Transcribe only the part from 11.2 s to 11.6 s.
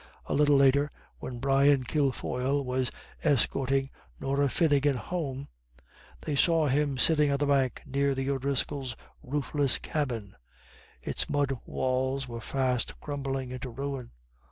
mud